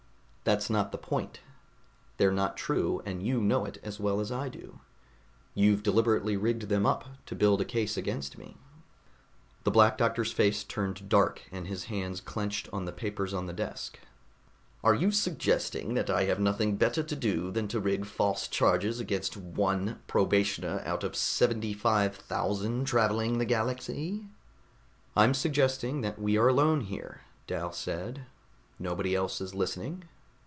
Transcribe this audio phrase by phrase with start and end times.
[0.43, 1.39] "That's not the point.
[2.17, 4.79] They're not true, and you know it as well as I do.
[5.53, 8.57] You've deliberately rigged them up to build a case against me."
[9.65, 13.53] The Black Doctor's face turned dark and his hands clenched on the papers on the
[13.53, 13.99] desk.
[14.83, 18.99] "Are you suggesting that I have nothing better to do than to rig false charges
[18.99, 24.25] against one probationer out of seventy five thousand traveling the galaxy?"
[25.15, 28.25] "I'm suggesting that we are alone here," Dal said.
[28.79, 30.05] "Nobody else is listening.